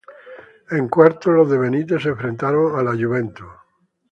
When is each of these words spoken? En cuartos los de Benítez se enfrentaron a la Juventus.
En 0.77 0.89
cuartos 0.89 1.31
los 1.31 1.47
de 1.51 1.59
Benítez 1.59 2.01
se 2.01 2.09
enfrentaron 2.09 2.73
a 2.75 2.81
la 2.81 2.93
Juventus. 2.93 3.47